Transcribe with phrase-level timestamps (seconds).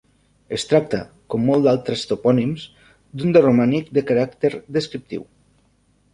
[0.55, 1.01] Es tracta,
[1.33, 2.65] com molts d'altres topònims,
[3.21, 5.29] d'un de romànic de caràcter descriptiu.